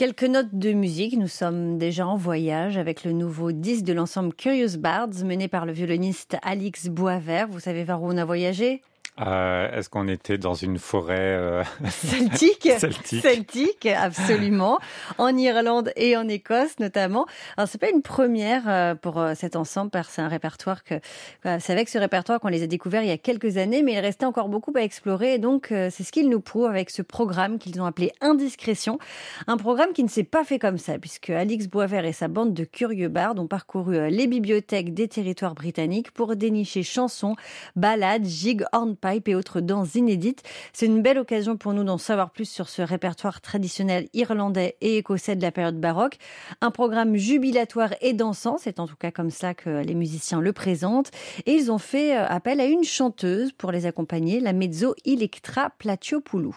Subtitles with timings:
[0.00, 1.18] Quelques notes de musique.
[1.18, 5.66] Nous sommes déjà en voyage avec le nouveau disque de l'ensemble Curious Bards mené par
[5.66, 7.48] le violoniste Alix Boisvert.
[7.48, 8.80] Vous savez vers où on a voyagé?
[9.20, 12.70] Euh, Est-ce qu'on était dans une forêt euh, celtique,
[13.04, 14.78] celtique absolument,
[15.18, 17.26] en Irlande et en Écosse notamment.
[17.56, 20.94] Alors c'est pas une première euh, pour cet ensemble, parce que c'est un répertoire que
[21.42, 23.98] c'est avec ce répertoire qu'on les a découverts il y a quelques années, mais il
[23.98, 25.34] restait encore beaucoup à explorer.
[25.34, 28.98] Et donc c'est ce qu'ils nous prouvent avec ce programme qu'ils ont appelé Indiscrétion,
[29.46, 32.54] un programme qui ne s'est pas fait comme ça, puisque Alix Boisvert et sa bande
[32.54, 37.36] de curieux bards ont parcouru les bibliothèques des territoires britanniques pour dénicher chansons,
[37.76, 40.42] ballades, gigs, hornpipes et autres danses inédites.
[40.72, 44.98] C'est une belle occasion pour nous d'en savoir plus sur ce répertoire traditionnel irlandais et
[44.98, 46.18] écossais de la période baroque.
[46.60, 50.52] Un programme jubilatoire et dansant, c'est en tout cas comme ça que les musiciens le
[50.52, 51.10] présentent.
[51.46, 55.70] Et ils ont fait euh, appel à une chanteuse pour les accompagner, la mezzo Electra
[55.78, 56.56] Platiopoulou.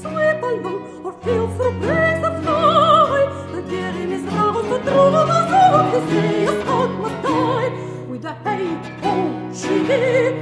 [0.00, 3.20] sleep alone or feel for breath of joy.
[3.52, 6.94] The dear in his love to throw the soul to see a thought
[8.08, 10.33] with the hate, oh, she.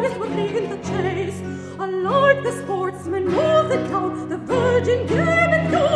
[0.00, 1.40] boys were playing the chase.
[1.78, 5.86] Alike the sportsman of the town, the virgin came and go.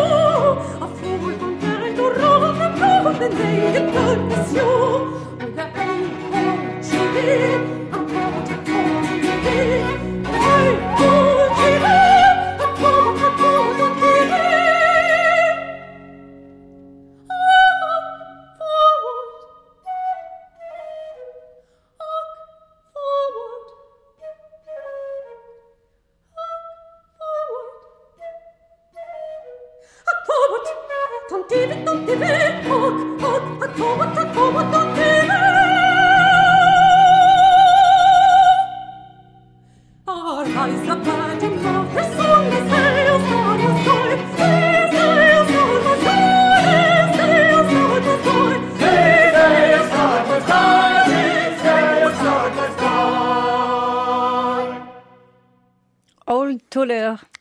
[0.85, 4.88] A forward on to roll the probe, and they could pursue.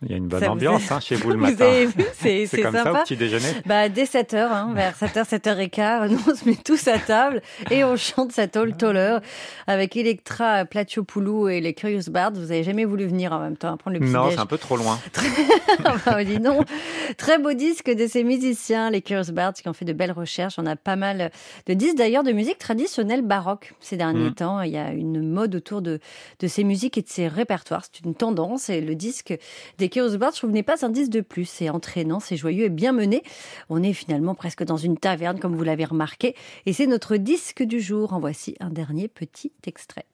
[0.04, 1.66] Il y a une bonne Ça ambiance hein, chez vous le Vous matin.
[1.66, 4.96] avez vu, c'est C'est c'est comme ça au petit déjeuner Bah, dès 7h, hein, vers
[4.96, 7.42] 7h, 7h15, nous on se met tous à table
[7.72, 9.18] et on chante cette Old Toller
[9.66, 12.34] avec Electra Platiopoulou et les Curious Bards.
[12.34, 14.36] Vous avez jamais voulu venir en même temps à prendre le petit Non, déj.
[14.36, 15.00] c'est un peu trop loin.
[15.86, 16.60] Enfin, dis non.
[17.18, 20.56] Très beau disque de ces musiciens, les Curious Bards, qui ont fait de belles recherches.
[20.60, 21.32] On a pas mal
[21.66, 24.34] de disques d'ailleurs de musique traditionnelle baroque ces derniers Mm.
[24.36, 24.62] temps.
[24.62, 26.00] Il y a une mode autour de,
[26.40, 27.84] de ces musiques et de ces répertoires.
[27.92, 29.36] C'est une tendance et le disque
[29.78, 31.46] des Curious Bards, je trouve, pas un disque de plus.
[31.46, 33.24] C'est entraînant, c'est joyeux et bien mené.
[33.70, 36.36] On est finalement presque dans une taverne, comme vous l'avez remarqué.
[36.66, 38.14] Et c'est notre disque du jour.
[38.14, 40.06] En voici un dernier petit extrait.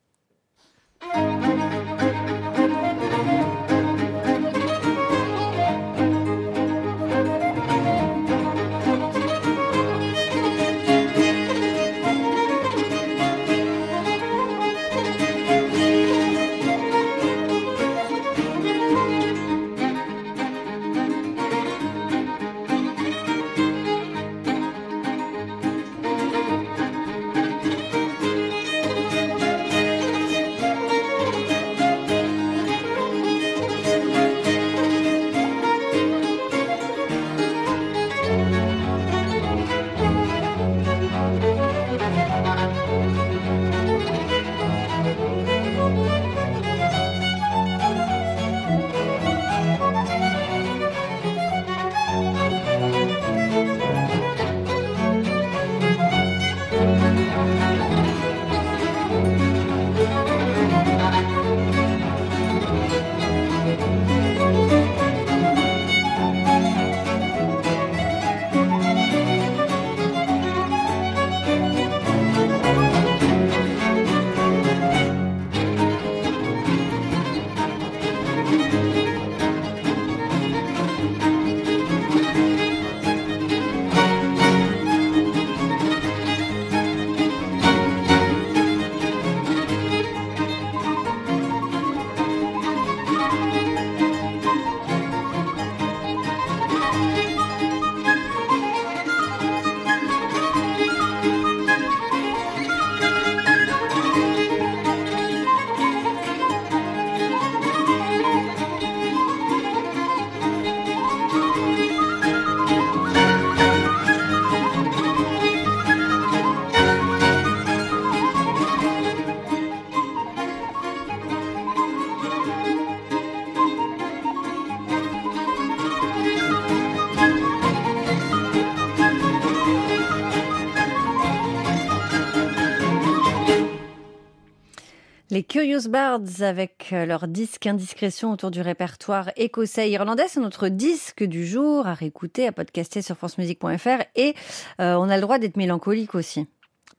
[135.34, 140.68] Les Curious Birds avec euh, leur disque Indiscrétion autour du répertoire écossais irlandais, c'est notre
[140.68, 144.36] disque du jour à réécouter, à podcaster sur francemusique.fr et
[144.80, 146.46] euh, on a le droit d'être mélancolique aussi.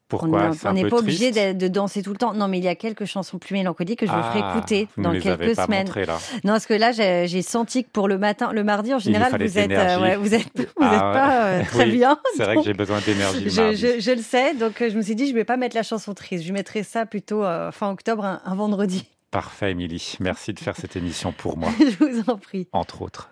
[0.08, 2.34] Pourquoi On n'est pas obligé de, danser tout le temps.
[2.34, 4.88] Non, mais il y a quelques chansons plus mélancoliques que je vous ferai Ah, écouter
[4.96, 5.88] vous dans les quelques avez pas semaines.
[5.94, 6.18] là.
[6.44, 9.58] Non, parce que là, j'ai senti que pour le matin, le mardi en général, vous
[9.58, 11.12] êtes, euh, ouais, vous êtes, vous êtes Ah ouais.
[11.12, 12.18] pas euh, très Oui, bien.
[12.36, 13.76] C'est vrai que j'ai besoin d'énergie Je, mardi.
[13.76, 15.82] je- je le sais, donc euh, je me suis dit, je vais pas mettre la
[15.82, 16.44] chanson triste.
[16.44, 19.06] Je mettrai ça plutôt euh, fin octobre, un- un vendredi.
[19.30, 20.16] Parfait, Émilie.
[20.20, 22.68] Merci de faire cette émission pour moi, je vous en prie.
[22.72, 23.30] entre autres.